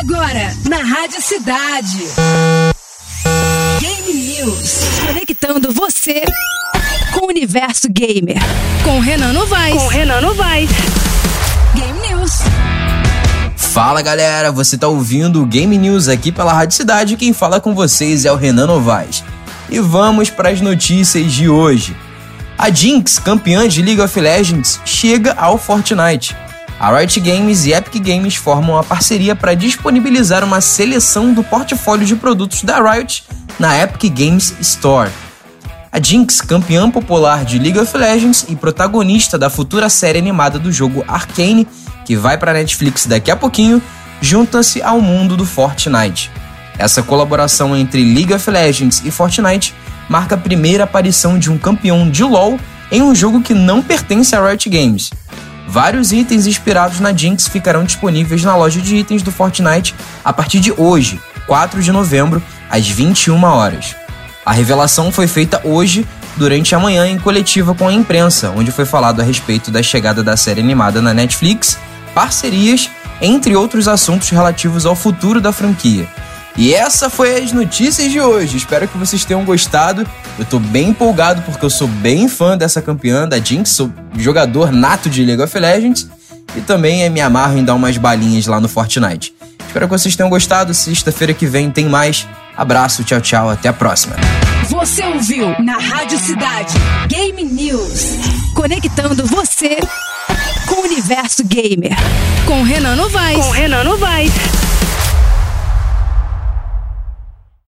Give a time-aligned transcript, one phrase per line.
[0.00, 1.98] Agora, na Rádio Cidade.
[3.80, 4.78] Game News.
[5.06, 6.24] Conectando você
[7.12, 8.38] com o universo gamer.
[8.82, 9.74] Com Renan Novaes.
[9.74, 10.70] Com Renan Novaes.
[11.74, 12.32] Game News.
[13.58, 17.18] Fala galera, você tá ouvindo o Game News aqui pela Rádio Cidade.
[17.18, 19.22] Quem fala com vocês é o Renan Novaes.
[19.68, 21.94] E vamos para as notícias de hoje.
[22.56, 26.34] A Jinx, campeã de League of Legends, chega ao Fortnite.
[26.80, 32.06] A Riot Games e Epic Games formam uma parceria para disponibilizar uma seleção do portfólio
[32.06, 33.22] de produtos da Riot
[33.58, 35.10] na Epic Games Store.
[35.92, 40.72] A Jinx, campeã popular de League of Legends e protagonista da futura série animada do
[40.72, 41.68] jogo Arcane,
[42.06, 43.82] que vai para Netflix daqui a pouquinho,
[44.22, 46.30] junta-se ao mundo do Fortnite.
[46.78, 49.74] Essa colaboração entre League of Legends e Fortnite
[50.08, 52.58] marca a primeira aparição de um campeão de LoL
[52.90, 55.10] em um jogo que não pertence a Riot Games.
[55.70, 60.58] Vários itens inspirados na Jinx ficarão disponíveis na loja de itens do Fortnite a partir
[60.58, 63.94] de hoje, 4 de novembro, às 21 horas.
[64.44, 66.04] A revelação foi feita hoje,
[66.36, 70.24] durante a manhã, em coletiva com a imprensa, onde foi falado a respeito da chegada
[70.24, 71.78] da série animada na Netflix,
[72.12, 76.08] parcerias, entre outros assuntos relativos ao futuro da franquia.
[76.60, 78.58] E essa foi as notícias de hoje.
[78.58, 80.06] Espero que vocês tenham gostado.
[80.38, 84.70] Eu tô bem empolgado porque eu sou bem fã dessa campeã da Jinx, sou jogador
[84.70, 86.06] nato de League of Legends
[86.54, 89.34] e também me amarro em dar umas balinhas lá no Fortnite.
[89.66, 90.74] Espero que vocês tenham gostado.
[90.74, 92.28] Sexta-feira que vem tem mais.
[92.54, 94.16] Abraço, tchau, tchau, até a próxima.
[94.68, 96.74] Você ouviu na Rádio Cidade
[97.08, 98.18] Game News.
[98.54, 99.78] Conectando você
[100.68, 101.96] com o universo gamer.
[102.44, 103.46] Com Renan Novaes.
[103.46, 104.69] Com Renan Novaes.